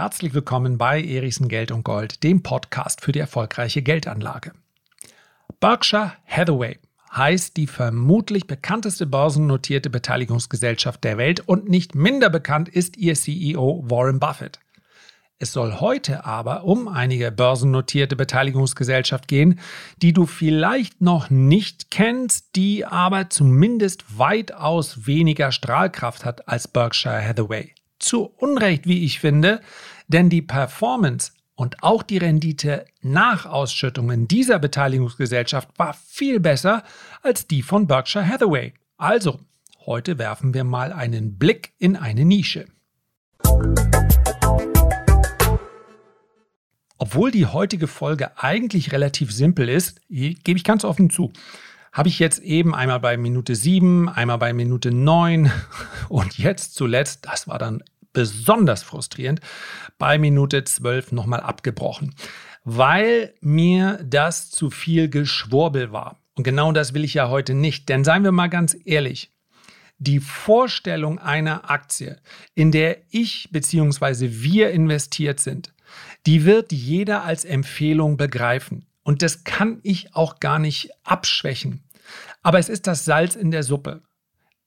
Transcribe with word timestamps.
Herzlich 0.00 0.32
willkommen 0.32 0.78
bei 0.78 1.04
Erichsen 1.04 1.46
Geld 1.48 1.70
und 1.70 1.84
Gold, 1.84 2.22
dem 2.22 2.42
Podcast 2.42 3.02
für 3.02 3.12
die 3.12 3.18
erfolgreiche 3.18 3.82
Geldanlage. 3.82 4.52
Berkshire 5.60 6.14
Hathaway 6.26 6.78
heißt 7.14 7.58
die 7.58 7.66
vermutlich 7.66 8.46
bekannteste 8.46 9.04
börsennotierte 9.04 9.90
Beteiligungsgesellschaft 9.90 11.04
der 11.04 11.18
Welt 11.18 11.40
und 11.40 11.68
nicht 11.68 11.94
minder 11.94 12.30
bekannt 12.30 12.70
ist 12.70 12.96
ihr 12.96 13.14
CEO 13.14 13.84
Warren 13.90 14.20
Buffett. 14.20 14.58
Es 15.38 15.52
soll 15.52 15.80
heute 15.80 16.24
aber 16.24 16.64
um 16.64 16.88
eine 16.88 17.30
börsennotierte 17.30 18.16
Beteiligungsgesellschaft 18.16 19.28
gehen, 19.28 19.60
die 20.00 20.14
du 20.14 20.24
vielleicht 20.24 21.02
noch 21.02 21.28
nicht 21.28 21.90
kennst, 21.90 22.56
die 22.56 22.86
aber 22.86 23.28
zumindest 23.28 24.18
weitaus 24.18 25.06
weniger 25.06 25.52
Strahlkraft 25.52 26.24
hat 26.24 26.48
als 26.48 26.68
Berkshire 26.68 27.22
Hathaway. 27.22 27.74
Zu 28.00 28.32
Unrecht, 28.38 28.86
wie 28.86 29.04
ich 29.04 29.20
finde, 29.20 29.60
denn 30.08 30.30
die 30.30 30.40
Performance 30.40 31.32
und 31.54 31.82
auch 31.82 32.02
die 32.02 32.16
Rendite 32.16 32.86
nach 33.02 33.44
Ausschüttungen 33.44 34.26
dieser 34.26 34.58
Beteiligungsgesellschaft 34.58 35.68
war 35.76 35.92
viel 35.92 36.40
besser 36.40 36.82
als 37.22 37.46
die 37.46 37.60
von 37.60 37.86
Berkshire 37.86 38.26
Hathaway. 38.26 38.72
Also, 38.96 39.38
heute 39.84 40.18
werfen 40.18 40.54
wir 40.54 40.64
mal 40.64 40.94
einen 40.94 41.36
Blick 41.36 41.74
in 41.78 41.94
eine 41.94 42.24
Nische. 42.24 42.64
Obwohl 46.96 47.30
die 47.30 47.46
heutige 47.46 47.86
Folge 47.86 48.38
eigentlich 48.38 48.92
relativ 48.92 49.30
simpel 49.30 49.68
ist, 49.68 50.00
gebe 50.08 50.56
ich 50.56 50.64
ganz 50.64 50.84
offen 50.84 51.10
zu, 51.10 51.32
habe 51.92 52.08
ich 52.08 52.18
jetzt 52.18 52.40
eben 52.40 52.74
einmal 52.74 53.00
bei 53.00 53.16
Minute 53.16 53.54
7, 53.54 54.08
einmal 54.08 54.38
bei 54.38 54.52
Minute 54.52 54.90
9 54.90 55.50
und 56.08 56.38
jetzt 56.38 56.74
zuletzt, 56.74 57.26
das 57.26 57.48
war 57.48 57.58
dann 57.58 57.82
besonders 58.12 58.82
frustrierend, 58.82 59.40
bei 59.98 60.18
Minute 60.18 60.64
12 60.64 61.12
nochmal 61.12 61.40
abgebrochen, 61.40 62.14
weil 62.64 63.34
mir 63.40 64.00
das 64.04 64.50
zu 64.50 64.70
viel 64.70 65.08
Geschwurbel 65.08 65.92
war. 65.92 66.18
Und 66.34 66.44
genau 66.44 66.72
das 66.72 66.94
will 66.94 67.04
ich 67.04 67.14
ja 67.14 67.28
heute 67.28 67.54
nicht, 67.54 67.88
denn 67.88 68.04
seien 68.04 68.24
wir 68.24 68.32
mal 68.32 68.48
ganz 68.48 68.76
ehrlich, 68.84 69.32
die 69.98 70.18
Vorstellung 70.18 71.18
einer 71.18 71.70
Aktie, 71.70 72.18
in 72.54 72.72
der 72.72 72.98
ich 73.10 73.48
bzw. 73.52 74.28
wir 74.30 74.70
investiert 74.70 75.40
sind, 75.40 75.74
die 76.26 76.44
wird 76.44 76.72
jeder 76.72 77.24
als 77.24 77.44
Empfehlung 77.44 78.16
begreifen. 78.16 78.86
Und 79.10 79.22
das 79.22 79.42
kann 79.42 79.80
ich 79.82 80.14
auch 80.14 80.38
gar 80.38 80.60
nicht 80.60 80.90
abschwächen. 81.02 81.82
Aber 82.44 82.60
es 82.60 82.68
ist 82.68 82.86
das 82.86 83.04
Salz 83.04 83.34
in 83.34 83.50
der 83.50 83.64
Suppe. 83.64 84.02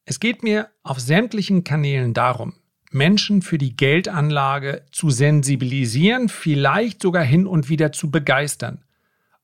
Es 0.03 0.19
geht 0.19 0.43
mir 0.43 0.67
auf 0.83 0.99
sämtlichen 0.99 1.63
Kanälen 1.63 2.13
darum, 2.13 2.51
Menschen 2.91 3.41
für 3.41 3.57
die 3.57 3.77
Geldanlage 3.77 4.85
zu 4.91 5.11
sensibilisieren, 5.11 6.27
vielleicht 6.27 7.01
sogar 7.01 7.23
hin 7.23 7.47
und 7.47 7.69
wieder 7.69 7.93
zu 7.93 8.11
begeistern. 8.11 8.83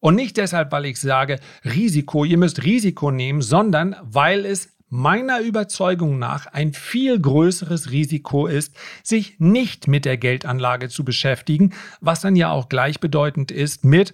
Und 0.01 0.15
nicht 0.15 0.35
deshalb, 0.35 0.73
weil 0.73 0.85
ich 0.85 0.99
sage, 0.99 1.39
Risiko, 1.63 2.25
ihr 2.25 2.37
müsst 2.37 2.65
Risiko 2.65 3.09
nehmen, 3.09 3.41
sondern 3.41 3.95
weil 4.01 4.45
es 4.45 4.75
meiner 4.89 5.39
Überzeugung 5.39 6.19
nach 6.19 6.47
ein 6.47 6.73
viel 6.73 7.21
größeres 7.21 7.91
Risiko 7.91 8.47
ist, 8.47 8.75
sich 9.01 9.39
nicht 9.39 9.87
mit 9.87 10.03
der 10.03 10.17
Geldanlage 10.17 10.89
zu 10.89 11.05
beschäftigen, 11.05 11.71
was 12.01 12.19
dann 12.19 12.35
ja 12.35 12.51
auch 12.51 12.67
gleichbedeutend 12.67 13.49
ist 13.49 13.85
mit, 13.85 14.13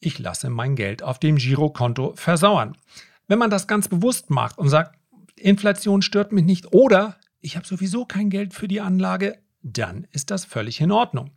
ich 0.00 0.18
lasse 0.18 0.50
mein 0.50 0.76
Geld 0.76 1.02
auf 1.02 1.18
dem 1.18 1.36
Girokonto 1.36 2.14
versauern. 2.16 2.76
Wenn 3.28 3.38
man 3.38 3.50
das 3.50 3.66
ganz 3.66 3.88
bewusst 3.88 4.30
macht 4.30 4.58
und 4.58 4.68
sagt, 4.68 4.98
Inflation 5.36 6.02
stört 6.02 6.32
mich 6.32 6.44
nicht 6.44 6.72
oder 6.72 7.16
ich 7.40 7.56
habe 7.56 7.66
sowieso 7.66 8.04
kein 8.04 8.30
Geld 8.30 8.54
für 8.54 8.68
die 8.68 8.80
Anlage, 8.80 9.38
dann 9.62 10.06
ist 10.10 10.30
das 10.30 10.44
völlig 10.44 10.80
in 10.80 10.90
Ordnung. 10.90 11.30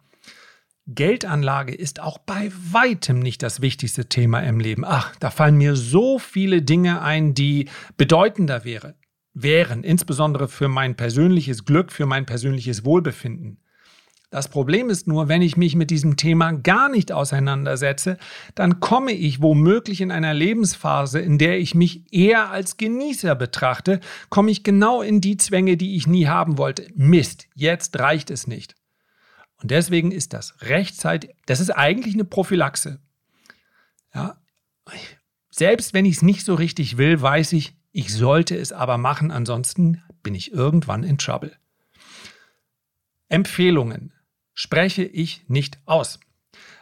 Geldanlage 0.85 1.73
ist 1.73 2.01
auch 2.01 2.17
bei 2.17 2.51
weitem 2.71 3.19
nicht 3.19 3.41
das 3.41 3.61
wichtigste 3.61 4.09
Thema 4.09 4.41
im 4.41 4.59
Leben. 4.59 4.83
Ach, 4.85 5.15
da 5.17 5.29
fallen 5.29 5.57
mir 5.57 5.77
so 5.77 6.19
viele 6.19 6.61
Dinge 6.61 7.01
ein, 7.01 7.33
die 7.33 7.69
bedeutender 7.95 8.65
wäre, 8.65 8.95
wären, 9.33 9.83
insbesondere 9.83 10.49
für 10.49 10.67
mein 10.67 10.95
persönliches 10.95 11.63
Glück, 11.63 11.91
für 11.91 12.05
mein 12.05 12.25
persönliches 12.25 12.83
Wohlbefinden. 12.83 13.62
Das 14.33 14.47
Problem 14.47 14.89
ist 14.89 15.05
nur, 15.05 15.27
wenn 15.27 15.43
ich 15.43 15.57
mich 15.57 15.75
mit 15.75 15.91
diesem 15.91 16.17
Thema 16.17 16.53
gar 16.53 16.89
nicht 16.89 17.11
auseinandersetze, 17.11 18.17
dann 18.55 18.79
komme 18.79 19.11
ich 19.11 19.43
womöglich 19.43 20.01
in 20.01 20.09
einer 20.09 20.33
Lebensphase, 20.33 21.19
in 21.19 21.37
der 21.37 21.59
ich 21.59 21.75
mich 21.75 22.11
eher 22.11 22.49
als 22.49 22.77
Genießer 22.77 23.35
betrachte, 23.35 23.99
komme 24.29 24.49
ich 24.49 24.63
genau 24.63 25.03
in 25.03 25.21
die 25.21 25.37
Zwänge, 25.37 25.77
die 25.77 25.95
ich 25.95 26.07
nie 26.07 26.25
haben 26.25 26.57
wollte. 26.57 26.87
Mist, 26.95 27.45
jetzt 27.53 27.99
reicht 27.99 28.31
es 28.31 28.47
nicht. 28.47 28.73
Und 29.61 29.69
deswegen 29.69 30.11
ist 30.11 30.33
das 30.33 30.55
rechtzeitig, 30.61 31.35
das 31.45 31.59
ist 31.59 31.69
eigentlich 31.69 32.15
eine 32.15 32.25
Prophylaxe. 32.25 32.99
Ja, 34.15 34.41
selbst 35.51 35.93
wenn 35.93 36.05
ich 36.05 36.15
es 36.15 36.21
nicht 36.23 36.43
so 36.43 36.55
richtig 36.55 36.97
will, 36.97 37.21
weiß 37.21 37.53
ich, 37.53 37.75
ich 37.91 38.11
sollte 38.11 38.57
es 38.57 38.71
aber 38.71 38.97
machen, 38.97 39.29
ansonsten 39.29 40.01
bin 40.23 40.33
ich 40.33 40.53
irgendwann 40.53 41.03
in 41.03 41.19
Trouble. 41.19 41.55
Empfehlungen 43.29 44.11
spreche 44.53 45.03
ich 45.03 45.43
nicht 45.47 45.79
aus, 45.85 46.19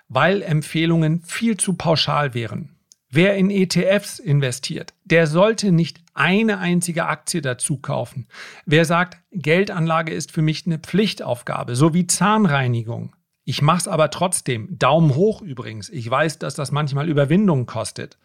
weil 0.07 0.41
Empfehlungen 0.41 1.21
viel 1.21 1.57
zu 1.57 1.73
pauschal 1.73 2.33
wären. 2.33 2.75
Wer 3.13 3.35
in 3.35 3.49
ETFs 3.49 4.19
investiert, 4.19 4.93
der 5.03 5.27
sollte 5.27 5.73
nicht 5.73 6.01
eine 6.13 6.59
einzige 6.59 7.07
Aktie 7.07 7.41
dazu 7.41 7.77
kaufen. 7.77 8.27
Wer 8.65 8.85
sagt, 8.85 9.19
Geldanlage 9.31 10.13
ist 10.13 10.31
für 10.31 10.41
mich 10.41 10.65
eine 10.65 10.79
Pflichtaufgabe, 10.79 11.75
so 11.75 11.93
wie 11.93 12.07
Zahnreinigung. 12.07 13.13
Ich 13.43 13.61
mache 13.61 13.79
es 13.79 13.87
aber 13.89 14.11
trotzdem. 14.11 14.77
Daumen 14.77 15.15
hoch 15.15 15.41
übrigens. 15.41 15.89
Ich 15.89 16.09
weiß, 16.09 16.39
dass 16.39 16.55
das 16.55 16.71
manchmal 16.71 17.09
Überwindung 17.09 17.65
kostet. 17.65 18.17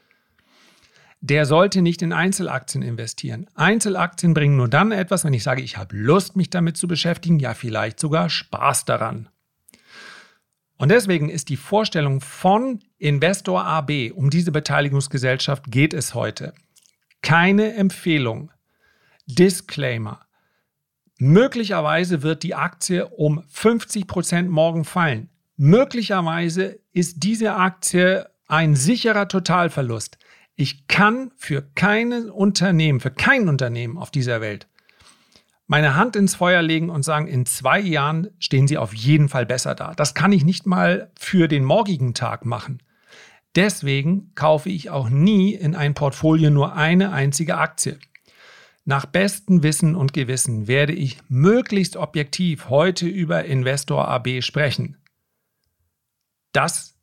Der 1.20 1.46
sollte 1.46 1.82
nicht 1.82 2.02
in 2.02 2.12
Einzelaktien 2.12 2.82
investieren. 2.82 3.48
Einzelaktien 3.56 4.34
bringen 4.34 4.56
nur 4.56 4.68
dann 4.68 4.92
etwas, 4.92 5.24
wenn 5.24 5.32
ich 5.32 5.42
sage, 5.42 5.62
ich 5.62 5.76
habe 5.78 5.96
Lust, 5.96 6.36
mich 6.36 6.50
damit 6.50 6.76
zu 6.76 6.86
beschäftigen, 6.86 7.40
ja 7.40 7.54
vielleicht 7.54 7.98
sogar 7.98 8.28
Spaß 8.28 8.84
daran. 8.84 9.28
Und 10.78 10.90
deswegen 10.90 11.28
ist 11.28 11.48
die 11.48 11.56
Vorstellung 11.56 12.20
von 12.20 12.80
Investor 12.98 13.64
AB, 13.64 14.12
um 14.14 14.30
diese 14.30 14.52
Beteiligungsgesellschaft 14.52 15.70
geht 15.70 15.94
es 15.94 16.14
heute. 16.14 16.52
Keine 17.22 17.74
Empfehlung. 17.74 18.50
Disclaimer. 19.26 20.20
Möglicherweise 21.18 22.22
wird 22.22 22.42
die 22.42 22.54
Aktie 22.54 23.06
um 23.08 23.42
50 23.48 24.06
Prozent 24.06 24.50
morgen 24.50 24.84
fallen. 24.84 25.30
Möglicherweise 25.56 26.78
ist 26.92 27.22
diese 27.22 27.54
Aktie 27.54 28.28
ein 28.46 28.76
sicherer 28.76 29.26
Totalverlust. 29.26 30.18
Ich 30.56 30.86
kann 30.88 31.32
für 31.36 31.62
kein 31.62 32.30
Unternehmen, 32.30 33.00
für 33.00 33.10
kein 33.10 33.48
Unternehmen 33.48 33.96
auf 33.96 34.10
dieser 34.10 34.40
Welt 34.42 34.68
meine 35.66 35.96
Hand 35.96 36.16
ins 36.16 36.34
Feuer 36.34 36.62
legen 36.62 36.90
und 36.90 37.02
sagen, 37.02 37.26
in 37.26 37.44
zwei 37.46 37.80
Jahren 37.80 38.28
stehen 38.38 38.68
sie 38.68 38.78
auf 38.78 38.94
jeden 38.94 39.28
Fall 39.28 39.46
besser 39.46 39.74
da. 39.74 39.94
Das 39.94 40.14
kann 40.14 40.32
ich 40.32 40.44
nicht 40.44 40.66
mal 40.66 41.10
für 41.18 41.48
den 41.48 41.64
morgigen 41.64 42.14
Tag 42.14 42.44
machen. 42.44 42.82
Deswegen 43.56 44.32
kaufe 44.34 44.68
ich 44.68 44.90
auch 44.90 45.08
nie 45.08 45.54
in 45.54 45.74
ein 45.74 45.94
Portfolio 45.94 46.50
nur 46.50 46.74
eine 46.76 47.12
einzige 47.12 47.56
Aktie. 47.56 47.98
Nach 48.84 49.06
bestem 49.06 49.62
Wissen 49.64 49.96
und 49.96 50.12
Gewissen 50.12 50.68
werde 50.68 50.92
ich 50.92 51.18
möglichst 51.28 51.96
objektiv 51.96 52.68
heute 52.68 53.08
über 53.08 53.44
Investor 53.44 54.06
AB 54.06 54.42
sprechen. 54.42 54.98
Das 56.52 56.94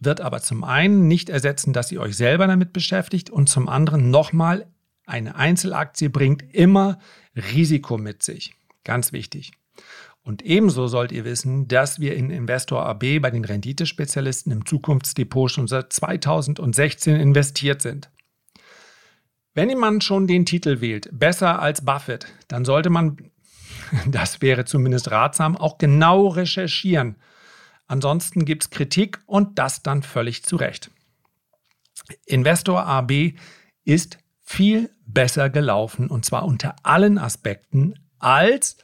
wird 0.00 0.20
aber 0.20 0.40
zum 0.40 0.64
einen 0.64 1.06
nicht 1.06 1.28
ersetzen, 1.28 1.72
dass 1.72 1.92
ihr 1.92 2.00
euch 2.00 2.16
selber 2.16 2.46
damit 2.46 2.72
beschäftigt 2.72 3.30
und 3.30 3.48
zum 3.48 3.68
anderen 3.68 4.10
nochmal 4.10 4.66
eine 5.06 5.36
Einzelaktie 5.36 6.10
bringt 6.10 6.42
immer 6.54 6.98
Risiko 7.38 7.98
mit 7.98 8.22
sich. 8.22 8.54
Ganz 8.84 9.12
wichtig. 9.12 9.52
Und 10.22 10.42
ebenso 10.42 10.88
sollt 10.88 11.10
ihr 11.12 11.24
wissen, 11.24 11.68
dass 11.68 12.00
wir 12.00 12.14
in 12.14 12.30
Investor 12.30 12.84
AB 12.84 13.20
bei 13.20 13.30
den 13.30 13.44
Renditespezialisten 13.44 14.52
im 14.52 14.66
Zukunftsdepot 14.66 15.50
schon 15.50 15.68
seit 15.68 15.92
2016 15.92 17.16
investiert 17.16 17.80
sind. 17.80 18.10
Wenn 19.54 19.70
jemand 19.70 20.04
schon 20.04 20.26
den 20.26 20.44
Titel 20.44 20.80
wählt, 20.80 21.08
besser 21.12 21.60
als 21.60 21.84
Buffett, 21.84 22.26
dann 22.48 22.64
sollte 22.64 22.90
man, 22.90 23.16
das 24.06 24.42
wäre 24.42 24.64
zumindest 24.64 25.10
ratsam, 25.10 25.56
auch 25.56 25.78
genau 25.78 26.28
recherchieren. 26.28 27.16
Ansonsten 27.86 28.44
gibt 28.44 28.64
es 28.64 28.70
Kritik 28.70 29.20
und 29.26 29.58
das 29.58 29.82
dann 29.82 30.02
völlig 30.02 30.44
zu 30.44 30.56
Recht. 30.56 30.90
Investor 32.26 32.86
AB 32.86 33.32
ist 33.84 34.18
viel 34.48 34.90
besser 35.04 35.50
gelaufen 35.50 36.08
und 36.08 36.24
zwar 36.24 36.46
unter 36.46 36.74
allen 36.82 37.18
Aspekten 37.18 37.94
als 38.18 38.78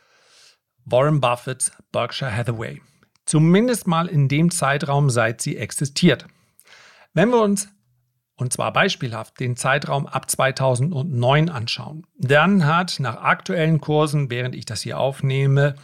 Warren 0.85 1.23
Buffetts 1.23 1.73
Berkshire 1.91 2.31
Hathaway. 2.31 2.83
Zumindest 3.25 3.87
mal 3.87 4.07
in 4.07 4.29
dem 4.29 4.51
Zeitraum, 4.51 5.09
seit 5.09 5.41
sie 5.41 5.57
existiert. 5.57 6.27
Wenn 7.15 7.31
wir 7.31 7.41
uns, 7.41 7.69
und 8.37 8.53
zwar 8.53 8.75
beispielhaft, 8.75 9.41
den 9.41 9.57
Zeitraum 9.57 10.07
ab 10.07 10.31
2009 10.31 11.49
anschauen, 11.49 12.07
dann 12.19 12.67
hat 12.67 13.01
nach 13.01 13.23
aktuellen 13.23 13.81
Kursen, 13.81 14.31
während 14.31 14.55
ich 14.55 14.67
das 14.67 14.83
hier 14.83 14.99
aufnehme, 14.99 15.77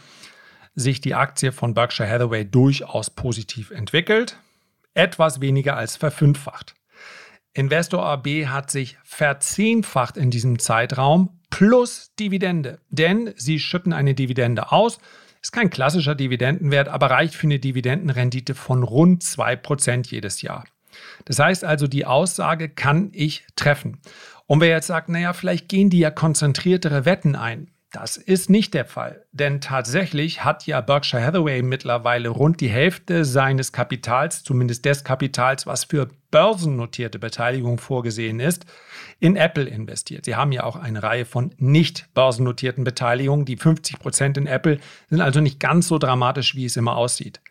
sich 0.75 1.01
die 1.01 1.15
Aktie 1.15 1.51
von 1.51 1.73
Berkshire 1.73 2.07
Hathaway 2.07 2.45
durchaus 2.45 3.09
positiv 3.09 3.71
entwickelt, 3.71 4.37
etwas 4.93 5.41
weniger 5.41 5.75
als 5.75 5.95
verfünffacht. 5.95 6.75
Investor 7.53 8.05
AB 8.05 8.47
hat 8.47 8.71
sich 8.71 8.97
verzehnfacht 9.03 10.17
in 10.17 10.31
diesem 10.31 10.59
Zeitraum 10.59 11.39
plus 11.49 12.13
Dividende, 12.17 12.79
denn 12.89 13.33
sie 13.35 13.59
schütten 13.59 13.91
eine 13.91 14.13
Dividende 14.13 14.71
aus. 14.71 14.99
Ist 15.41 15.51
kein 15.51 15.69
klassischer 15.69 16.15
Dividendenwert, 16.15 16.87
aber 16.87 17.09
reicht 17.09 17.33
für 17.33 17.47
eine 17.47 17.59
Dividendenrendite 17.59 18.55
von 18.55 18.83
rund 18.83 19.23
2% 19.23 20.09
jedes 20.09 20.41
Jahr. 20.41 20.65
Das 21.25 21.39
heißt 21.39 21.63
also, 21.63 21.87
die 21.87 22.05
Aussage 22.05 22.69
kann 22.69 23.09
ich 23.13 23.45
treffen. 23.55 23.99
Und 24.45 24.61
wer 24.61 24.69
jetzt 24.69 24.87
sagt, 24.87 25.09
naja, 25.09 25.33
vielleicht 25.33 25.67
gehen 25.67 25.89
die 25.89 25.99
ja 25.99 26.11
konzentriertere 26.11 27.05
Wetten 27.05 27.35
ein, 27.35 27.71
das 27.91 28.15
ist 28.15 28.49
nicht 28.49 28.73
der 28.73 28.85
Fall, 28.85 29.25
denn 29.33 29.59
tatsächlich 29.59 30.45
hat 30.45 30.65
ja 30.65 30.79
Berkshire 30.79 31.25
Hathaway 31.25 31.61
mittlerweile 31.61 32.29
rund 32.29 32.61
die 32.61 32.69
Hälfte 32.69 33.25
seines 33.25 33.73
Kapitals, 33.73 34.43
zumindest 34.43 34.85
des 34.85 35.03
Kapitals, 35.03 35.67
was 35.67 35.83
für 35.83 36.07
börsennotierte 36.31 37.19
Beteiligung 37.19 37.77
vorgesehen 37.77 38.39
ist, 38.39 38.65
in 39.19 39.35
Apple 39.35 39.65
investiert. 39.65 40.23
Sie 40.23 40.35
haben 40.35 40.53
ja 40.53 40.63
auch 40.63 40.77
eine 40.77 41.03
Reihe 41.03 41.25
von 41.25 41.53
nicht 41.57 42.07
börsennotierten 42.13 42.85
Beteiligungen. 42.85 43.43
Die 43.43 43.57
50 43.57 43.99
Prozent 43.99 44.37
in 44.37 44.47
Apple 44.47 44.79
sind 45.09 45.19
also 45.19 45.41
nicht 45.41 45.59
ganz 45.59 45.89
so 45.89 45.97
dramatisch, 45.97 46.55
wie 46.55 46.65
es 46.65 46.77
immer 46.77 46.95
aussieht. 46.95 47.41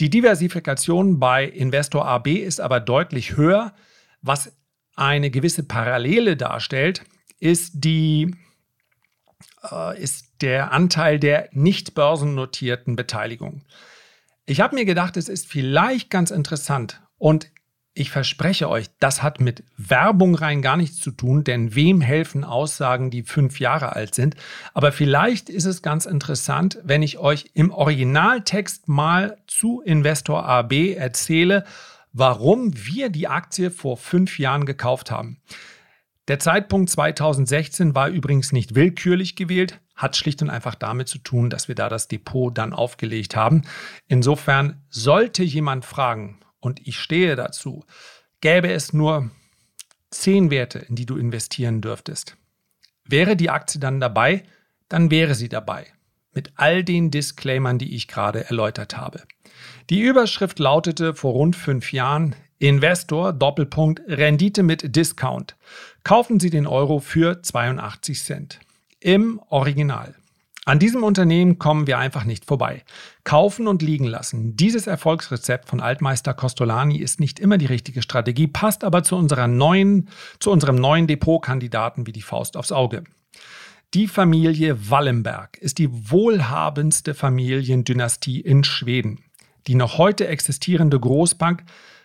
Die 0.00 0.08
Diversifikation 0.08 1.20
bei 1.20 1.44
Investor 1.44 2.06
AB 2.06 2.28
ist 2.28 2.62
aber 2.62 2.80
deutlich 2.80 3.36
höher. 3.36 3.74
Was 4.22 4.56
eine 4.96 5.30
gewisse 5.30 5.64
Parallele 5.64 6.36
darstellt, 6.38 7.04
ist 7.40 7.72
die 7.74 8.34
ist 9.98 10.26
der 10.40 10.72
Anteil 10.72 11.18
der 11.18 11.48
nicht 11.52 11.94
börsennotierten 11.94 12.96
Beteiligung. 12.96 13.62
Ich 14.46 14.60
habe 14.60 14.74
mir 14.74 14.84
gedacht, 14.84 15.16
es 15.16 15.28
ist 15.28 15.46
vielleicht 15.46 16.10
ganz 16.10 16.30
interessant 16.30 17.00
und 17.16 17.48
ich 17.96 18.10
verspreche 18.10 18.68
euch, 18.68 18.86
das 18.98 19.22
hat 19.22 19.40
mit 19.40 19.62
Werbung 19.76 20.34
rein 20.34 20.62
gar 20.62 20.76
nichts 20.76 20.98
zu 20.98 21.12
tun, 21.12 21.44
denn 21.44 21.76
wem 21.76 22.00
helfen 22.00 22.42
Aussagen, 22.42 23.10
die 23.10 23.22
fünf 23.22 23.60
Jahre 23.60 23.94
alt 23.94 24.16
sind? 24.16 24.34
Aber 24.74 24.90
vielleicht 24.90 25.48
ist 25.48 25.64
es 25.64 25.80
ganz 25.80 26.04
interessant, 26.04 26.78
wenn 26.82 27.02
ich 27.02 27.18
euch 27.18 27.50
im 27.54 27.70
Originaltext 27.70 28.88
mal 28.88 29.38
zu 29.46 29.80
Investor 29.80 30.44
AB 30.44 30.96
erzähle, 30.96 31.64
warum 32.12 32.72
wir 32.74 33.10
die 33.10 33.28
Aktie 33.28 33.70
vor 33.70 33.96
fünf 33.96 34.40
Jahren 34.40 34.66
gekauft 34.66 35.12
haben. 35.12 35.40
Der 36.28 36.38
Zeitpunkt 36.38 36.88
2016 36.88 37.94
war 37.94 38.08
übrigens 38.08 38.52
nicht 38.52 38.74
willkürlich 38.74 39.36
gewählt, 39.36 39.80
hat 39.94 40.16
schlicht 40.16 40.40
und 40.40 40.48
einfach 40.48 40.74
damit 40.74 41.06
zu 41.08 41.18
tun, 41.18 41.50
dass 41.50 41.68
wir 41.68 41.74
da 41.74 41.88
das 41.88 42.08
Depot 42.08 42.56
dann 42.56 42.72
aufgelegt 42.72 43.36
haben. 43.36 43.62
Insofern 44.08 44.82
sollte 44.88 45.42
jemand 45.42 45.84
fragen, 45.84 46.40
und 46.60 46.86
ich 46.86 46.98
stehe 46.98 47.36
dazu, 47.36 47.84
gäbe 48.40 48.72
es 48.72 48.94
nur 48.94 49.30
zehn 50.10 50.50
Werte, 50.50 50.78
in 50.78 50.94
die 50.94 51.04
du 51.04 51.18
investieren 51.18 51.82
dürftest. 51.82 52.38
Wäre 53.04 53.36
die 53.36 53.50
Aktie 53.50 53.78
dann 53.78 54.00
dabei, 54.00 54.44
dann 54.88 55.10
wäre 55.10 55.34
sie 55.34 55.50
dabei. 55.50 55.86
Mit 56.32 56.52
all 56.56 56.82
den 56.82 57.10
Disclaimern, 57.10 57.78
die 57.78 57.94
ich 57.94 58.08
gerade 58.08 58.46
erläutert 58.46 58.96
habe. 58.96 59.22
Die 59.90 60.00
Überschrift 60.00 60.58
lautete 60.58 61.14
vor 61.14 61.34
rund 61.34 61.54
fünf 61.54 61.92
Jahren 61.92 62.34
Investor 62.64 63.34
Doppelpunkt 63.34 64.00
Rendite 64.08 64.62
mit 64.62 64.96
Discount 64.96 65.54
kaufen 66.02 66.40
Sie 66.40 66.48
den 66.48 66.66
Euro 66.66 66.98
für 66.98 67.42
82 67.42 68.22
Cent. 68.22 68.58
Im 69.00 69.38
Original. 69.50 70.14
An 70.64 70.78
diesem 70.78 71.02
Unternehmen 71.04 71.58
kommen 71.58 71.86
wir 71.86 71.98
einfach 71.98 72.24
nicht 72.24 72.46
vorbei. 72.46 72.82
Kaufen 73.22 73.68
und 73.68 73.82
liegen 73.82 74.06
lassen. 74.06 74.56
Dieses 74.56 74.86
Erfolgsrezept 74.86 75.68
von 75.68 75.82
Altmeister 75.82 76.32
Costolani 76.32 76.96
ist 76.96 77.20
nicht 77.20 77.38
immer 77.38 77.58
die 77.58 77.66
richtige 77.66 78.00
Strategie, 78.00 78.46
passt 78.46 78.82
aber 78.82 79.02
zu, 79.02 79.16
unserer 79.16 79.46
neuen, 79.46 80.08
zu 80.40 80.50
unserem 80.50 80.76
neuen 80.76 81.06
Depotkandidaten 81.06 82.06
wie 82.06 82.12
die 82.12 82.22
Faust 82.22 82.56
aufs 82.56 82.72
Auge. 82.72 83.04
Die 83.92 84.08
Familie 84.08 84.88
Wallenberg 84.88 85.58
ist 85.58 85.76
die 85.76 85.90
wohlhabendste 85.92 87.12
Familiendynastie 87.12 88.40
in 88.40 88.64
Schweden. 88.64 89.18
Die 89.66 89.74
noch 89.74 89.98
heute 89.98 90.28
existierende 90.28 90.98
Großbank 90.98 91.62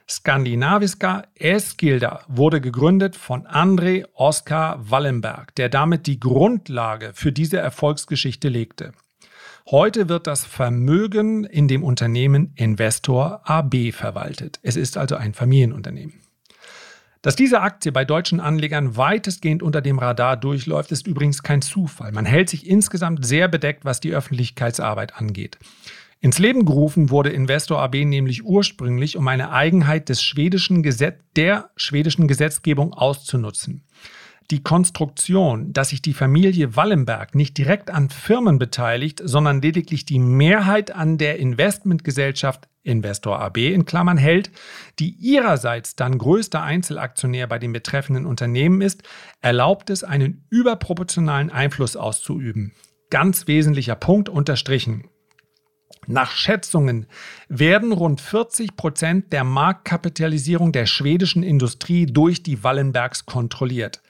Skandinaviska 0.10 1.24
Eskilda 1.36 2.22
wurde 2.28 2.62
gegründet 2.62 3.16
von 3.16 3.46
André 3.46 4.06
Oskar 4.16 4.90
Wallenberg, 4.90 5.54
der 5.54 5.70
damit 5.70 6.08
die 6.08 6.20
Grundlage 6.20 7.12
für 7.14 7.32
diese 7.32 7.60
Erfolgsgeschichte 7.60 8.50
legte. 8.50 8.94
Heute 9.70 10.10
wird 10.10 10.26
das 10.26 10.46
Vermögen 10.46 11.44
in 11.44 11.68
dem 11.68 11.84
Unternehmen 11.84 12.54
Investor 12.56 13.42
AB 13.44 13.92
verwaltet. 13.92 14.60
Es 14.64 14.78
ist 14.78 14.98
also 14.98 15.16
ein 15.16 15.36
Familienunternehmen. 15.36 16.16
Dass 17.22 17.36
diese 17.36 17.62
Aktie 17.62 17.92
bei 17.92 18.04
deutschen 18.04 18.40
Anlegern 18.40 18.98
weitestgehend 18.98 19.62
unter 19.62 19.82
dem 19.82 20.00
Radar 20.00 20.38
durchläuft, 20.38 20.92
ist 20.92 21.06
übrigens 21.06 21.44
kein 21.44 21.62
Zufall. 21.62 22.14
Man 22.14 22.26
hält 22.26 22.50
sich 22.50 22.66
insgesamt 22.66 23.24
sehr 23.24 23.48
bedeckt, 23.48 23.86
was 23.86 24.00
die 24.00 24.14
Öffentlichkeitsarbeit 24.14 25.18
angeht. 25.18 25.60
Ins 26.22 26.38
Leben 26.38 26.66
gerufen 26.66 27.10
wurde 27.12 27.30
Investor 27.30 27.80
AB 27.80 28.04
nämlich 28.04 28.44
ursprünglich, 28.44 29.16
um 29.16 29.28
eine 29.30 29.52
Eigenheit 29.52 30.10
des 30.10 30.22
schwedischen 30.22 30.84
Gesetz 30.84 31.20
der 31.38 31.70
schwedischen 31.78 32.28
Gesetzgebung 32.28 32.94
auszunutzen. 32.94 33.86
Die 34.52 34.62
Konstruktion, 34.62 35.72
dass 35.72 35.90
sich 35.90 36.02
die 36.02 36.14
Familie 36.14 36.76
Wallenberg 36.76 37.36
nicht 37.36 37.58
direkt 37.58 37.92
an 37.92 38.10
Firmen 38.10 38.58
beteiligt, 38.58 39.22
sondern 39.24 39.62
lediglich 39.62 40.06
die 40.06 40.20
Mehrheit 40.20 40.92
an 40.92 41.18
der 41.18 41.38
Investmentgesellschaft 41.38 42.68
Investor 42.82 43.40
AB 43.40 43.58
in 43.58 43.86
Klammern 43.86 44.18
hält, 44.18 44.52
die 44.98 45.12
ihrerseits 45.12 45.96
dann 45.96 46.18
größter 46.18 46.64
Einzelaktionär 46.64 47.48
bei 47.48 47.60
dem 47.60 47.72
betreffenden 47.72 48.26
Unternehmen 48.26 48.82
ist, 48.82 49.04
erlaubt 49.40 49.90
es, 49.90 50.04
einen 50.04 50.46
überproportionalen 50.50 51.52
Einfluss 51.52 51.96
auszuüben. 51.96 52.74
Ganz 53.10 53.48
wesentlicher 53.48 53.96
Punkt 53.96 54.30
unterstrichen. 54.30 55.06
Nach 56.12 56.32
Schätzungen 56.32 57.06
werden 57.50 57.92
rund 57.92 58.20
40 58.20 58.76
Prozent 58.76 59.32
der 59.32 59.44
Marktkapitalisierung 59.44 60.72
der 60.72 60.88
schwedischen 60.88 61.44
Industrie 61.44 62.08
durch 62.08 62.42
die 62.42 62.64
Wallenbergs 62.64 63.28
kontrolliert. 63.28 64.02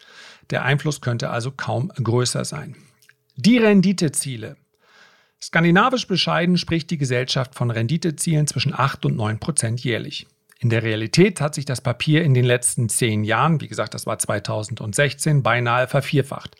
Der 0.49 0.63
Einfluss 0.63 1.01
könnte 1.01 1.29
also 1.29 1.51
kaum 1.51 1.89
größer 1.89 2.45
sein. 2.45 2.77
Die 3.35 3.57
Renditeziele. 3.57 4.55
Skandinavisch 5.41 6.07
bescheiden 6.07 6.57
spricht 6.57 6.89
die 6.89 6.97
Gesellschaft 6.97 7.53
von 7.53 7.69
Renditezielen 7.69 8.47
zwischen 8.47 8.73
8 8.73 9.05
und 9.05 9.17
9 9.17 9.39
Prozent 9.41 9.83
jährlich. 9.83 10.25
In 10.57 10.69
der 10.69 10.83
Realität 10.83 11.41
hat 11.41 11.53
sich 11.53 11.65
das 11.65 11.81
Papier 11.81 12.23
in 12.23 12.33
den 12.33 12.45
letzten 12.45 12.87
zehn 12.87 13.25
Jahren, 13.25 13.59
wie 13.59 13.67
gesagt, 13.67 13.93
das 13.93 14.07
war 14.07 14.17
2016, 14.17 15.43
beinahe 15.43 15.89
vervierfacht. 15.89 16.55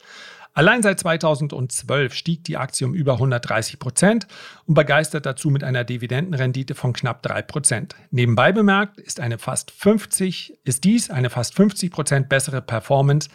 Allein 0.60 0.84
seit 0.84 1.00
2012 1.00 2.14
stieg 2.14 2.44
die 2.44 2.58
Aktie 2.58 2.86
um 2.86 2.94
über 2.94 3.14
130 3.14 3.80
Prozent 3.80 4.28
und 4.66 4.74
begeistert 4.74 5.26
dazu 5.26 5.50
mit 5.52 5.64
einer 5.64 5.86
Dividendenrendite 5.86 6.76
von 6.76 6.92
knapp 6.92 7.24
3 7.24 7.44
Prozent. 7.44 7.96
Nebenbei 8.12 8.52
bemerkt 8.52 9.00
ist, 9.00 9.22
eine 9.22 9.38
fast 9.38 9.72
50, 9.72 10.60
ist 10.66 10.84
dies 10.84 11.12
eine 11.12 11.30
fast 11.30 11.56
50 11.56 11.92
Prozent 11.92 12.28
bessere 12.28 12.62
Performance 12.62 13.30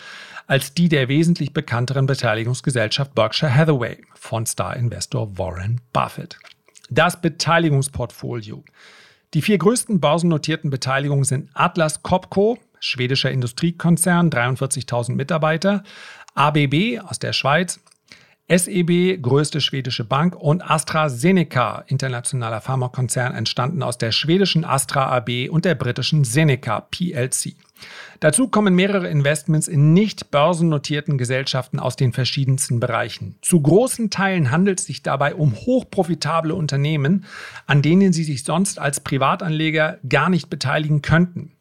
als 0.49 0.75
die 0.75 0.91
der 0.91 1.09
wesentlich 1.09 1.55
bekannteren 1.55 2.05
Beteiligungsgesellschaft 2.05 3.15
Berkshire 3.15 3.55
Hathaway 3.55 4.03
von 4.13 4.45
Star-Investor 4.45 5.39
Warren 5.39 5.81
Buffett. 5.95 6.37
Das 6.91 7.19
Beteiligungsportfolio. 7.23 8.63
Die 9.33 9.41
vier 9.41 9.57
größten 9.57 9.99
börsennotierten 9.99 10.69
Beteiligungen 10.69 11.25
sind 11.25 11.49
Atlas 11.55 12.03
Copco, 12.03 12.59
schwedischer 12.81 13.31
Industriekonzern, 13.31 14.29
43.000 14.29 15.15
Mitarbeiter, 15.15 15.83
ABB 16.35 17.01
aus 17.07 17.19
der 17.19 17.33
Schweiz, 17.33 17.81
SEB, 18.47 19.23
größte 19.23 19.63
schwedische 19.63 20.05
Bank 20.05 20.37
und 20.37 20.69
AstraZeneca, 20.69 21.85
internationaler 21.87 22.61
Pharmakonzern, 22.61 23.35
entstanden 23.35 23.83
aus 23.83 23.97
der 23.97 24.13
schwedischen 24.13 24.67
Astra 24.67 25.07
AB 25.17 25.49
und 25.49 25.65
der 25.65 25.75
britischen 25.75 26.25
Seneca 26.25 26.81
PLC. 26.83 27.55
Dazu 28.21 28.49
kommen 28.49 28.75
mehrere 28.75 29.09
Investments 29.09 29.67
in 29.67 29.95
nicht 29.95 30.31
börsennotierten 30.31 31.17
Gesellschaften 31.17 31.79
aus 31.79 31.97
den 31.97 32.13
verschiedensten 32.13 32.81
Bereichen. 32.81 33.37
Zu 33.41 33.63
großen 33.63 34.11
Teilen 34.11 34.51
handelt 34.51 34.81
es 34.81 34.87
sich 34.87 35.03
dabei 35.03 35.35
um 35.35 35.55
hochprofitable 35.55 36.55
Unternehmen, 36.55 37.25
an 37.67 37.81
denen 37.81 38.13
Sie 38.13 38.25
sich 38.25 38.45
sonst 38.45 38.79
als 38.79 39.01
Privatanleger 39.01 39.99
gar 40.07 40.29
nicht 40.29 40.51
beteiligen 40.51 41.01
könnten. 41.01 41.54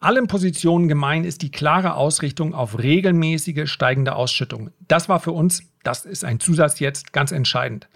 Allen 0.00 0.28
Positionen 0.28 0.88
gemein 0.88 1.24
ist 1.24 1.42
die 1.42 1.50
klare 1.50 1.94
Ausrichtung 1.94 2.54
auf 2.54 2.78
regelmäßige 2.78 3.70
steigende 3.70 4.14
Ausschüttungen. 4.14 4.72
Das 4.88 5.10
war 5.10 5.20
für 5.20 5.32
uns, 5.32 5.62
das 5.82 6.06
ist 6.06 6.24
ein 6.24 6.40
Zusatz 6.40 6.80
jetzt, 6.80 7.12
ganz 7.12 7.32
entscheidend. 7.32 7.86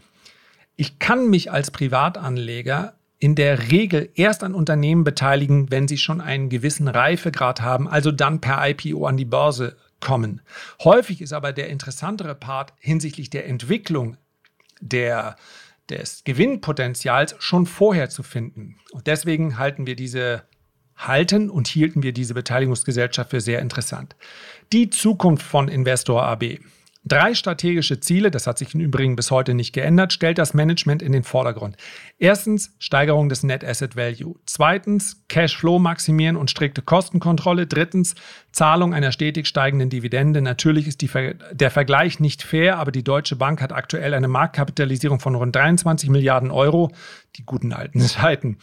Ich 0.77 0.99
kann 0.99 1.31
mich 1.31 1.51
als 1.51 1.71
Privatanleger 1.71 2.95
in 3.19 3.35
der 3.35 3.71
Regel 3.71 4.11
erst 4.17 4.45
an 4.45 4.55
Unternehmen 4.55 5.03
beteiligen, 5.03 5.71
wenn 5.71 5.89
sie 5.89 5.97
schon 5.97 6.21
einen 6.21 6.51
gewissen 6.51 6.89
Reifegrad 6.89 7.63
haben, 7.63 7.89
also 7.89 8.13
dann 8.13 8.43
per 8.43 8.69
IPO 8.69 9.07
an 9.07 9.17
die 9.17 9.25
Börse 9.25 9.77
kommen. 10.01 10.43
Häufig 10.83 11.23
ist 11.23 11.33
aber 11.33 11.55
der 11.55 11.71
interessantere 11.71 12.35
Part 12.35 12.75
hinsichtlich 12.81 13.31
der 13.31 13.47
Entwicklung 13.49 14.19
der, 14.83 15.37
des 15.89 16.23
Gewinnpotenzials 16.25 17.37
schon 17.39 17.65
vorher 17.65 18.11
zu 18.11 18.23
finden. 18.23 18.77
Und 18.93 19.07
deswegen 19.07 19.57
halten 19.57 19.87
wir 19.87 19.97
diese 19.97 20.43
halten 20.97 21.51
und 21.51 21.69
hielten 21.69 22.03
wir 22.03 22.13
diese 22.13 22.35
Beteiligungsgesellschaft 22.35 23.31
für 23.31 23.41
sehr 23.41 23.61
interessant. 23.61 24.17
Die 24.73 24.91
Zukunft 24.91 25.45
von 25.45 25.69
Investor 25.69 26.23
AB. 26.25 26.59
Drei 27.07 27.35
strategische 27.35 28.01
Ziele, 28.01 28.31
das 28.31 28.47
hat 28.47 28.57
sich 28.57 28.75
im 28.75 28.81
Übrigen 28.81 29.15
bis 29.15 29.31
heute 29.31 29.53
nicht 29.53 29.75
geändert, 29.75 30.15
stellt 30.15 30.39
das 30.39 30.55
Management 30.55 31.03
in 31.03 31.13
den 31.13 31.23
Vordergrund. 31.23 31.77
Erstens 32.19 32.75
Steigerung 32.79 33.29
des 33.29 33.43
Net 33.43 33.63
Asset 33.63 33.95
Value. 33.95 34.37
Zweitens 34.47 35.23
Cashflow 35.29 35.79
maximieren 35.79 36.37
und 36.37 36.51
strikte 36.51 36.81
Kostenkontrolle. 36.81 37.67
Drittens 37.67 38.15
Zahlung 38.53 38.95
einer 38.95 39.13
stetig 39.13 39.47
steigenden 39.47 39.91
Dividende. 39.91 40.41
Natürlich 40.41 40.87
ist 40.87 41.03
Ver 41.05 41.35
der 41.53 41.71
Vergleich 41.71 42.21
nicht 42.21 42.43
fair, 42.43 42.79
aber 42.79 42.91
die 42.91 43.05
Deutsche 43.05 43.37
Bank 43.37 43.61
hat 43.61 43.73
aktuell 43.73 44.15
eine 44.15 44.29
Marktkapitalisierung 44.29 45.21
von 45.21 45.35
rund 45.35 45.55
23 45.55 46.09
Milliarden 46.09 46.51
Euro, 46.51 46.91
die 47.37 47.45
guten 47.45 47.75
alten 47.75 48.01
Zeiten, 48.01 48.57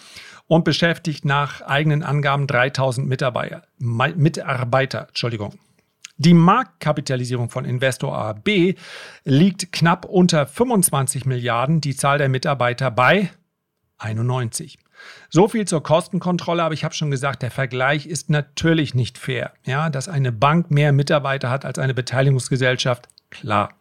und 0.48 0.65
beschäftigt 0.65 1.25
nach 1.25 1.62
eigenen 1.62 2.01
Angaben 2.01 2.48
3000 2.48 3.07
Mitarbeiter. 3.07 3.62
Mitarbeiter 3.77 5.10
Entschuldigung. 5.10 5.60
Die 6.24 6.36
Marktkapitalisierung 6.36 7.50
von 7.50 7.66
Investor 7.66 8.16
AB 8.16 8.75
liegt 9.24 9.72
knapp 9.72 10.06
unter 10.06 10.46
25 10.46 11.25
Milliarden, 11.25 11.82
die 11.82 11.96
Zahl 11.96 12.20
der 12.20 12.30
Mitarbeiter 12.30 12.92
bei 12.92 13.32
91. 13.98 14.78
So 15.32 15.48
viel 15.48 15.66
zur 15.66 15.82
Kostenkontrolle, 15.82 16.62
aber 16.62 16.75
ich 16.75 16.84
habe 16.84 16.94
schon 16.94 17.10
gesagt, 17.10 17.42
der 17.42 17.50
Vergleich 17.50 18.06
ist 18.06 18.30
natürlich 18.30 18.94
nicht 18.94 19.18
fair. 19.18 19.54
Ja, 19.66 19.90
dass 19.90 20.08
eine 20.08 20.32
Bank 20.32 20.70
mehr 20.70 20.92
Mitarbeiter 20.92 21.50
hat 21.50 21.66
als 21.66 21.80
eine 21.80 21.96
Beteiligungsgesellschaft, 21.96 23.10
klar. 23.32 23.74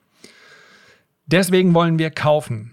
Deswegen 1.27 1.75
wollen 1.75 1.99
wir 1.99 2.11
kaufen. 2.11 2.71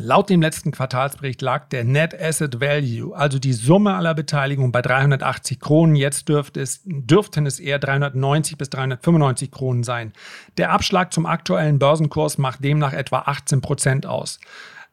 Laut 0.00 0.30
dem 0.30 0.40
letzten 0.40 0.70
Quartalsbericht 0.70 1.42
lag 1.42 1.68
der 1.70 1.82
Net 1.82 2.14
Asset 2.18 2.60
Value, 2.60 3.16
also 3.16 3.40
die 3.40 3.52
Summe 3.52 3.94
aller 3.94 4.14
Beteiligungen, 4.14 4.70
bei 4.70 4.80
380 4.80 5.58
Kronen. 5.58 5.96
Jetzt 5.96 6.28
dürfte 6.28 6.60
es, 6.60 6.82
dürften 6.84 7.46
es 7.46 7.58
eher 7.58 7.80
390 7.80 8.56
bis 8.56 8.70
395 8.70 9.50
Kronen 9.50 9.82
sein. 9.82 10.12
Der 10.56 10.70
Abschlag 10.70 11.12
zum 11.12 11.26
aktuellen 11.26 11.80
Börsenkurs 11.80 12.38
macht 12.38 12.62
demnach 12.62 12.92
etwa 12.92 13.22
18 13.22 13.60
Prozent 13.60 14.06
aus. 14.06 14.38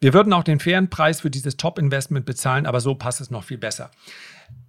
Wir 0.01 0.15
würden 0.15 0.33
auch 0.33 0.43
den 0.43 0.59
fairen 0.59 0.89
Preis 0.89 1.21
für 1.21 1.29
dieses 1.29 1.55
Top-Investment 1.55 2.25
bezahlen, 2.25 2.65
aber 2.65 2.81
so 2.81 2.95
passt 2.95 3.21
es 3.21 3.29
noch 3.29 3.43
viel 3.43 3.59
besser. 3.59 3.91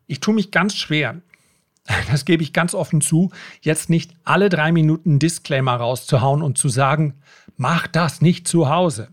Ich 0.06 0.20
tue 0.20 0.34
mich 0.34 0.50
ganz 0.50 0.76
schwer, 0.76 1.16
das 2.10 2.26
gebe 2.26 2.42
ich 2.42 2.52
ganz 2.52 2.74
offen 2.74 3.00
zu, 3.00 3.32
jetzt 3.62 3.88
nicht 3.88 4.12
alle 4.24 4.50
drei 4.50 4.70
Minuten 4.70 5.18
Disclaimer 5.18 5.76
rauszuhauen 5.76 6.42
und 6.42 6.58
zu 6.58 6.68
sagen, 6.68 7.14
mach 7.56 7.86
das 7.86 8.20
nicht 8.20 8.46
zu 8.46 8.68
Hause. 8.68 9.08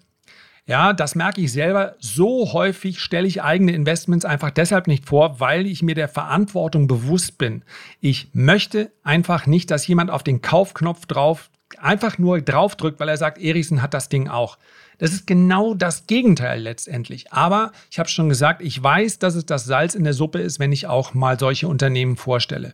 Ja, 0.65 0.93
das 0.93 1.15
merke 1.15 1.41
ich 1.41 1.51
selber. 1.51 1.95
So 1.99 2.53
häufig 2.53 3.01
stelle 3.01 3.27
ich 3.27 3.43
eigene 3.43 3.73
Investments 3.73 4.23
einfach 4.23 4.49
deshalb 4.49 4.87
nicht 4.87 5.05
vor, 5.05 5.41
weil 5.41 5.65
ich 5.67 5.83
mir 5.83 5.93
der 5.93 6.07
Verantwortung 6.07 6.87
bewusst 6.87 7.37
bin. 7.37 7.63
Ich 7.99 8.29
möchte 8.33 8.91
einfach 9.03 9.45
nicht, 9.45 9.71
dass 9.71 9.85
jemand 9.87 10.09
auf 10.09 10.23
den 10.23 10.41
Kaufknopf 10.41 11.05
drauf 11.05 11.49
einfach 11.79 12.17
nur 12.17 12.39
draufdrückt, 12.39 12.99
weil 12.99 13.09
er 13.09 13.17
sagt, 13.17 13.41
Erichsen 13.41 13.81
hat 13.81 13.93
das 13.93 14.07
Ding 14.07 14.29
auch. 14.29 14.57
Das 14.99 15.11
ist 15.11 15.27
genau 15.27 15.73
das 15.73 16.07
Gegenteil 16.07 16.61
letztendlich. 16.61 17.33
Aber 17.33 17.71
ich 17.91 17.99
habe 17.99 18.07
schon 18.07 18.29
gesagt, 18.29 18.61
ich 18.61 18.81
weiß, 18.81 19.19
dass 19.19 19.35
es 19.35 19.45
das 19.45 19.65
Salz 19.65 19.95
in 19.95 20.03
der 20.03 20.13
Suppe 20.13 20.39
ist, 20.39 20.59
wenn 20.59 20.71
ich 20.71 20.87
auch 20.87 21.13
mal 21.13 21.37
solche 21.37 21.67
Unternehmen 21.67 22.15
vorstelle. 22.15 22.73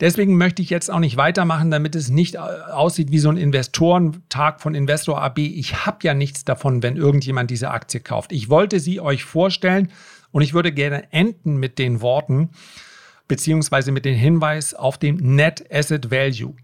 Deswegen 0.00 0.36
möchte 0.36 0.62
ich 0.62 0.70
jetzt 0.70 0.90
auch 0.90 0.98
nicht 0.98 1.16
weitermachen, 1.16 1.70
damit 1.70 1.94
es 1.94 2.08
nicht 2.08 2.36
aussieht 2.36 3.10
wie 3.10 3.18
so 3.18 3.30
ein 3.30 3.36
Investorentag 3.36 4.60
von 4.60 4.74
Investor 4.74 5.22
AB. 5.22 5.38
Ich 5.38 5.86
habe 5.86 5.98
ja 6.02 6.14
nichts 6.14 6.44
davon, 6.44 6.82
wenn 6.82 6.96
irgendjemand 6.96 7.50
diese 7.50 7.70
Aktie 7.70 8.00
kauft. 8.00 8.32
Ich 8.32 8.48
wollte 8.50 8.80
sie 8.80 9.00
euch 9.00 9.24
vorstellen 9.24 9.90
und 10.32 10.42
ich 10.42 10.52
würde 10.52 10.72
gerne 10.72 11.12
enden 11.12 11.56
mit 11.56 11.78
den 11.78 12.00
Worten 12.00 12.50
beziehungsweise 13.28 13.92
mit 13.92 14.04
dem 14.04 14.16
Hinweis 14.16 14.74
auf 14.74 14.98
den 14.98 15.16
Net 15.36 15.64
Asset 15.72 16.10
Value. 16.10 16.54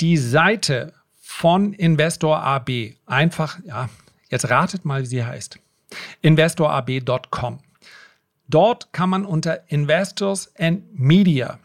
Die 0.00 0.16
Seite 0.16 0.94
von 1.20 1.72
Investor 1.72 2.42
AB, 2.42 2.94
einfach, 3.06 3.58
ja, 3.64 3.88
jetzt 4.30 4.50
ratet 4.50 4.84
mal, 4.84 5.02
wie 5.02 5.06
sie 5.06 5.24
heißt. 5.24 5.58
InvestorAB.com. 6.22 7.60
Dort 8.48 8.92
kann 8.92 9.10
man 9.10 9.24
unter 9.24 9.70
Investors 9.70 10.52
and 10.58 10.82
Media 10.98 11.58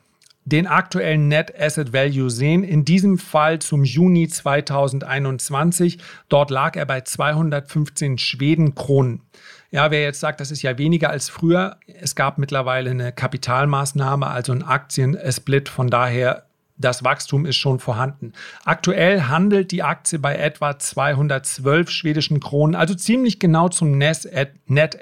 den 0.47 0.65
aktuellen 0.65 1.27
Net 1.27 1.53
Asset 1.59 1.91
Value 1.91 2.29
sehen. 2.29 2.63
In 2.63 2.85
diesem 2.85 3.17
Fall 3.17 3.59
zum 3.59 3.83
Juni 3.83 4.29
2021. 4.29 5.97
Dort 6.29 6.51
lag 6.51 6.77
er 6.77 6.85
bei 6.85 7.01
215 7.01 8.17
Schwedenkronen. 8.17 9.23
Ja, 9.71 9.91
wer 9.91 10.03
jetzt 10.03 10.21
sagt, 10.21 10.39
das 10.39 10.49
ist 10.49 10.61
ja 10.61 10.77
weniger 10.77 11.09
als 11.09 11.27
früher, 11.27 11.75
es 11.99 12.15
gab 12.15 12.37
mittlerweile 12.37 12.89
eine 12.89 13.11
Kapitalmaßnahme, 13.11 14.25
also 14.25 14.53
ein 14.53 14.63
Aktiensplit. 14.63 15.67
Von 15.67 15.89
daher, 15.89 16.45
das 16.77 17.03
Wachstum 17.03 17.45
ist 17.45 17.57
schon 17.57 17.79
vorhanden. 17.79 18.31
Aktuell 18.63 19.23
handelt 19.23 19.71
die 19.71 19.83
Aktie 19.83 20.19
bei 20.19 20.37
etwa 20.37 20.79
212 20.79 21.89
schwedischen 21.89 22.39
Kronen, 22.39 22.75
also 22.75 22.95
ziemlich 22.95 23.39
genau 23.39 23.67
zum 23.67 23.97
Net 23.97 24.25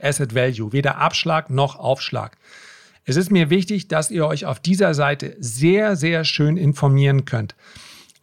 Asset 0.04 0.34
Value. 0.34 0.74
Weder 0.74 0.98
Abschlag 0.98 1.52
noch 1.52 1.78
Aufschlag. 1.78 2.36
Es 3.06 3.16
ist 3.18 3.32
mir 3.32 3.52
wichtig, 3.52 3.88
dass 3.88 4.10
ihr 4.10 4.26
euch 4.26 4.46
auf 4.46 4.60
dieser 4.60 4.96
Seite 4.96 5.36
sehr, 5.40 5.96
sehr 5.96 6.26
schön 6.26 6.58
informieren 6.58 7.26
könnt. 7.26 7.56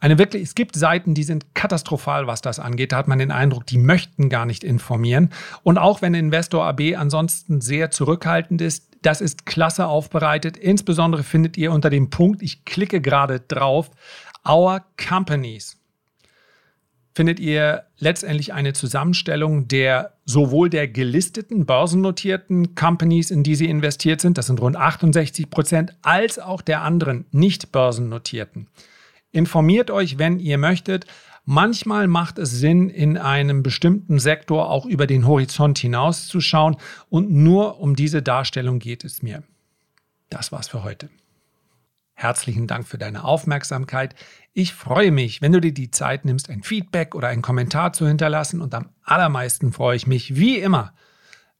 Eine 0.01 0.17
wirklich, 0.17 0.43
es 0.43 0.55
gibt 0.55 0.75
Seiten, 0.75 1.13
die 1.13 1.23
sind 1.23 1.55
katastrophal, 1.55 2.27
was 2.27 2.41
das 2.41 2.59
angeht. 2.59 2.91
Da 2.91 2.97
hat 2.97 3.07
man 3.07 3.19
den 3.19 3.31
Eindruck, 3.31 3.65
die 3.65 3.77
möchten 3.77 4.27
gar 4.27 4.45
nicht 4.45 4.65
informieren. 4.65 5.29
Und 5.63 5.77
auch 5.77 6.01
wenn 6.01 6.13
Investor 6.13 6.65
AB 6.65 6.95
ansonsten 6.97 7.61
sehr 7.61 7.89
zurückhaltend 7.89 8.61
ist, 8.61 8.89
das 9.01 9.21
ist 9.21 9.45
klasse 9.45 9.87
aufbereitet. 9.87 10.57
Insbesondere 10.57 11.23
findet 11.23 11.55
ihr 11.55 11.71
unter 11.71 11.89
dem 11.89 12.09
Punkt, 12.09 12.41
ich 12.41 12.65
klicke 12.65 12.99
gerade 12.99 13.39
drauf, 13.39 13.89
Our 14.45 14.83
Companies 14.97 15.77
findet 17.13 17.39
ihr 17.39 17.83
letztendlich 17.99 18.53
eine 18.53 18.73
Zusammenstellung 18.73 19.67
der 19.67 20.13
sowohl 20.25 20.69
der 20.69 20.87
gelisteten, 20.87 21.65
börsennotierten 21.65 22.75
Companies, 22.75 23.29
in 23.31 23.43
die 23.43 23.55
sie 23.55 23.69
investiert 23.69 24.21
sind, 24.21 24.37
das 24.37 24.47
sind 24.47 24.59
rund 24.61 24.75
68 24.75 25.49
Prozent, 25.49 25.95
als 26.01 26.39
auch 26.39 26.61
der 26.61 26.81
anderen 26.81 27.25
nicht 27.31 27.71
börsennotierten. 27.71 28.67
Informiert 29.31 29.91
euch, 29.91 30.17
wenn 30.17 30.39
ihr 30.39 30.57
möchtet. 30.57 31.05
Manchmal 31.45 32.07
macht 32.07 32.37
es 32.37 32.51
Sinn, 32.51 32.89
in 32.89 33.17
einem 33.17 33.63
bestimmten 33.63 34.17
Sektor 34.17 34.69
auch 34.69 34.85
über 34.85 35.07
den 35.07 35.27
Horizont 35.27 35.77
hinauszuschauen 35.77 36.77
und 37.09 37.31
nur 37.31 37.79
um 37.79 37.95
diese 37.95 38.21
Darstellung 38.21 38.79
geht 38.79 39.03
es 39.03 39.21
mir. 39.21 39.43
Das 40.29 40.51
war's 40.51 40.69
für 40.69 40.83
heute. 40.83 41.09
Herzlichen 42.23 42.67
Dank 42.67 42.87
für 42.87 42.97
deine 42.97 43.25
Aufmerksamkeit. 43.25 44.15
Ich 44.53 44.73
freue 44.73 45.11
mich, 45.11 45.41
wenn 45.41 45.51
du 45.51 45.59
dir 45.59 45.73
die 45.73 45.91
Zeit 45.91 46.23
nimmst, 46.23 46.49
ein 46.49 46.63
Feedback 46.63 47.15
oder 47.15 47.27
einen 47.27 47.41
Kommentar 47.41 47.91
zu 47.91 48.07
hinterlassen. 48.07 48.61
Und 48.61 48.73
am 48.73 48.91
allermeisten 49.03 49.73
freue 49.73 49.97
ich 49.97 50.07
mich, 50.07 50.37
wie 50.37 50.57
immer, 50.57 50.93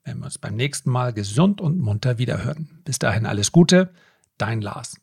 wenn 0.06 0.20
wir 0.20 0.26
uns 0.26 0.38
beim 0.38 0.56
nächsten 0.56 0.90
Mal 0.90 1.12
gesund 1.12 1.60
und 1.60 1.80
munter 1.80 2.18
wiederhören. 2.18 2.80
Bis 2.86 2.98
dahin 2.98 3.26
alles 3.26 3.52
Gute, 3.52 3.92
dein 4.38 4.62
Lars. 4.62 4.96